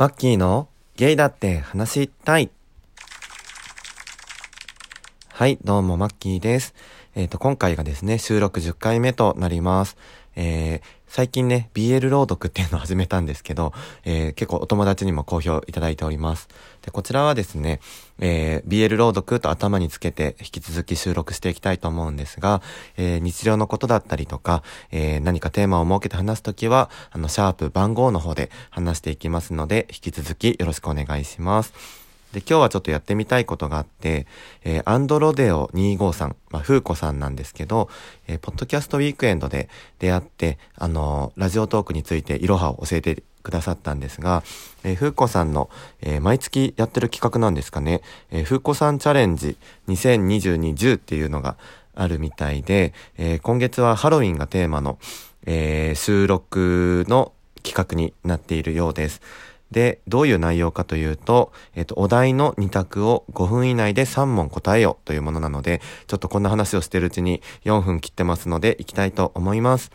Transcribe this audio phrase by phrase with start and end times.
[0.00, 0.66] マッキーの
[0.96, 2.48] ゲイだって話したい。
[5.40, 6.74] はい、どうもマッキーです。
[7.14, 9.96] えっ、と、今回がですね、収録10回目となります。
[10.36, 13.72] えー、最近ね、BL 朗読っていうのを始めたんですけど、
[14.04, 16.48] えー、結構お友達にも好評いただいております。
[16.82, 17.80] で、こちらはですね、
[18.18, 22.60] えー、BL 朗読と頭につけて引き続き収録していきたいと思うんですが、
[22.98, 31.99] えー、日常のことだったりとか、えー、何かテーマを設けて話すときは、あの、シャープ番号の方で話していきますので、引き続きよろしくお願いします。
[32.32, 34.26] で、今日はちょっとやってみたいことがあって、
[34.64, 37.88] えーアンドロデオ25さん、まあ、フーコさんなんですけど、
[38.28, 44.42] えーポッドキャストウィークエンドで出会って、あのーラジオトークについていろはを教えてくださったんですが、
[44.84, 45.70] えー、フーコさんの、
[46.02, 49.56] えー毎月やってる企画なんですかね、えー、フーコさんチャレンジ
[49.88, 51.56] 2022-10っていうのが
[51.94, 54.98] あるみたいで、えー今月はハロウィンがテーマの、
[55.46, 59.20] えー収録の企画になっているようです。
[59.70, 69.92] で、どういう内容かというと、えっ、と、お題の2択を5分以内で3問答えよというものなので、ちょっとこんな話をしてるうちに4分切ってますので、いきたいと思います。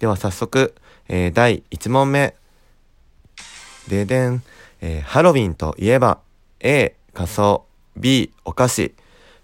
[0.00, 0.74] では早速、
[1.08, 2.34] えー第1問目。
[3.88, 4.42] ででん、
[4.80, 6.18] えーハロウィンといえば、
[6.60, 7.64] A、仮装、
[7.96, 8.94] B、お菓子。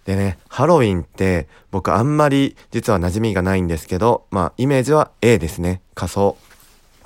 [0.07, 5.83] でね、ハロウィンって僕あんまり実は馴染みがないんですけど、まあイメージは A ですね。
[5.95, 6.37] 仮装。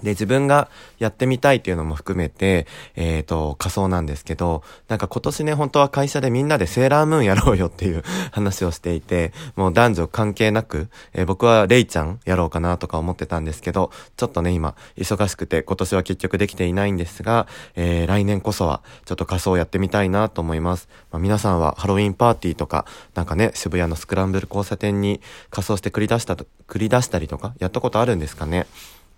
[0.03, 20.89] で、自分がやってみたいっていうのも含めて、えっ、と、仮装なんですけど、なんか今年ね、本当は会社でみんなでセーラームーンやろうよっていう 話をしていて、もう男女関係なく、えー僕はレイちゃんやろうかなとか思ってたんですけど、ちょっとね、今、忙しくて今年は結局できていないんですが、えー来年こそはちょっと仮装やってみたいなと思います。
[21.11, 28.67] まあ、皆さんはハロウィンパーティーとか、なんかね、渋谷のスクランブル交差点に仮装して繰り出したと、繰り出したりとか、やったことあるんですかね？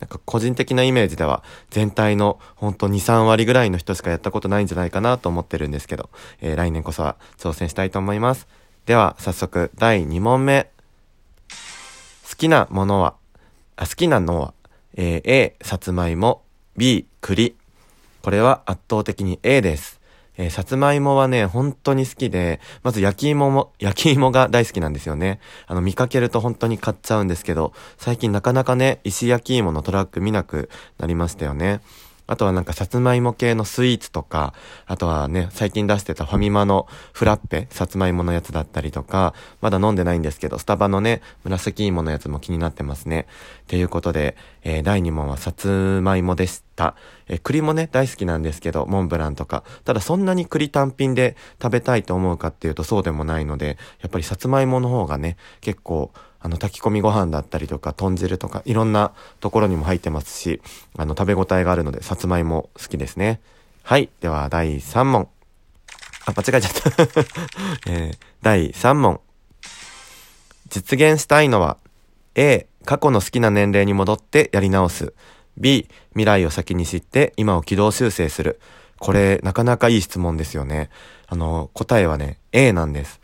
[0.00, 8.46] なんか個人的なイメージでは全体のほんと2、3割ぐらいの人しかやったことないんじゃないかなと思ってるんですけど、えー来年こそは挑戦したいと思います。
[8.86, 10.70] では早速第2問目。
[12.28, 13.14] 好きなものは、
[13.76, 14.54] あ好きなのは、
[14.96, 16.42] えー A、さつまいも、
[16.76, 17.56] B、栗。
[18.22, 20.00] これは圧倒的に A です。
[20.36, 25.38] えーさつまいもはね、本当に好きで、まず焼き芋も、焼き芋が大好きなんですよね。
[25.66, 31.80] あの、見かけると本当に買っちゃうんですけど、最近なかなかね、石焼き芋のトラック見なくなりましたよね。
[32.26, 34.54] あとはなんかさつまいも系のスイーツとか、
[34.86, 43.26] あとはね、最近出してたファミマのフラッペ、さつまいものやつだったりとか、まだ飲んでないんですけど、スタバのね、紫芋のやつも気になってますね。
[43.62, 46.94] っていうことで、えー第2問はさつまいもでした。
[47.28, 49.62] えー栗もね、大好きなんですけど、モンブランとか。
[49.84, 56.10] ただそんなに栗単品で食べたいと思うかっていうとそうでもないので、やっぱりさつまいもの方がね、結構、
[56.44, 60.60] あの、炊き込みご飯だったりとか、豚汁とか、いろんなところにも入ってますし、
[60.94, 63.40] あの、食べ応えがあるので、さつまいも好きですね。
[63.82, 64.10] はい。
[64.20, 65.28] では、第3問。
[66.26, 67.02] あ、間違えちゃった。
[67.90, 69.20] えー第3問。
[70.68, 71.78] 実現したいのは、
[72.34, 75.14] A、過去の好きな年齢に戻ってやり直す。
[75.56, 78.60] B、未来を先に知って今を軌道修正する。
[78.98, 80.90] これ、なかなかいい質問ですよね。
[81.26, 83.18] あの、答えはね、A なんです。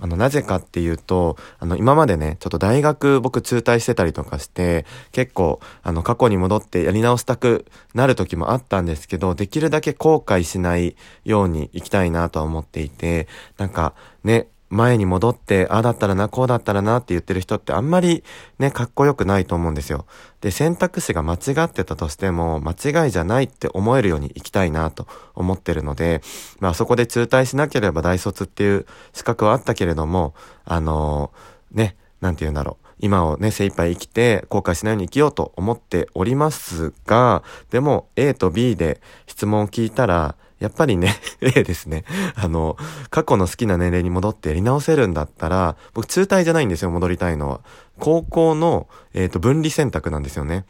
[0.00, 13.94] あの、なぜかっていうと、あの、今までね、ちょっと大学僕中退してたりとかして、結構、あの、過去に戻ってやり直したくなる時もあったんですけど、できるだけ後悔しないように行きたいなとは思っていて、なんか、
[14.24, 18.22] ね、前に戻って、ああだったらな、こうだったらなって言ってる人ってあんまり
[18.58, 20.06] ね、かっこよくないと思うんですよ。
[20.40, 22.72] で、選択肢が間違ってたとしても、間
[23.04, 26.20] 違いじゃないって思えるように生きたいなと思ってるので、
[26.60, 30.34] まあそこで中退しなければ大卒っていう資格はあったけれども、
[30.64, 32.88] あのーね、なんて言うんだろう。
[33.00, 42.04] 今をね、精一杯生きて、後悔しないように生きようと思っておりますが、でも A と B で質問を聞いたら、やっぱりね、 A ですね。
[42.34, 42.76] あの、
[43.10, 47.60] 過去の好きな年齢に戻ってやり直せるんだったら、僕中退じゃないんですよ、戻りたいのは。
[47.98, 50.64] 高校の、えっ、と、分離選択なんですよね。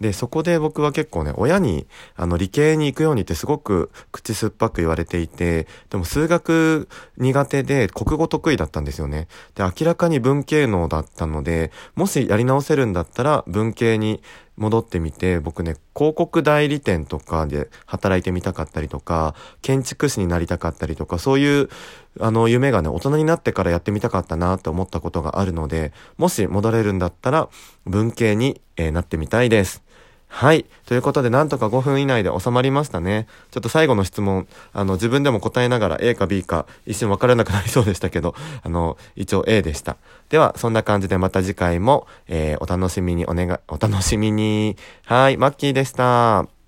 [0.00, 1.86] で、そこで僕は結構ね、親に、
[2.16, 6.88] あの、理系に行くようにってすごく口酸っぱく言われていて、でも数学
[7.18, 9.28] 苦手で国語得意だったんですよね。
[9.54, 14.22] で、明らかに文系能だったので、もしやり直せるんだったら文系に
[14.62, 21.68] 戻ってみて、僕ね、広告代理店とかで働いてみたかったりとか、建築士になりたかったりとか、そういう、
[22.20, 27.48] あの、夢がね、大人になってからやってみたかったなと思ったことがあるので、もし戻れるんだったら、
[27.86, 29.82] 文系に、えーなってみたいです。
[30.34, 30.64] はい。
[30.86, 33.26] ということで、なんとか5分以内で収まりましたね。
[33.50, 39.98] ちょっと最後の質問、あの、自分でも答えながら A か B か一瞬分からなくなりそうでしたけど、あの、一応 A でした。
[40.30, 44.76] では、そんな感じでまた次回も、えーお楽しみにお願い、お楽しみに。
[45.04, 45.36] はい。
[45.36, 46.61] マッキーでした。